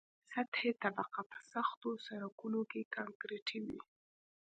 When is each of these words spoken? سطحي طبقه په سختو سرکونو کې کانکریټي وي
سطحي 0.33 0.71
طبقه 0.83 1.21
په 1.31 1.39
سختو 1.51 1.89
سرکونو 2.05 2.61
کې 2.71 2.89
کانکریټي 2.95 3.59
وي 3.65 3.79